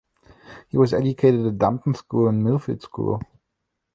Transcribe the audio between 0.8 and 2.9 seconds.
educated at Dumpton School and Millfield